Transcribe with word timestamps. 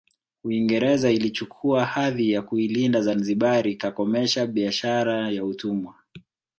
Uingereza 0.43 1.11
ilichukua 1.11 1.85
hadhi 1.85 2.31
ya 2.31 2.41
kuilinda 2.41 3.01
Zanzibari 3.01 3.75
kakomesha 3.75 4.47
biashara 4.47 5.31
ya 5.31 5.45
utumwa 5.45 5.95